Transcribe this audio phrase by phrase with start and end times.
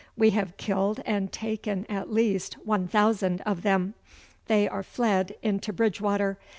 [0.17, 3.93] We have killed and taken at least 1000 of them.
[4.47, 6.39] They are fled into Bridgewater.